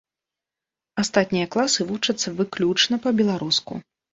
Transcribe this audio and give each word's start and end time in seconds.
Астатнія 1.03 1.51
класы 1.57 1.87
вучацца 1.91 2.35
выключна 2.41 2.95
па-беларуску. 3.05 3.73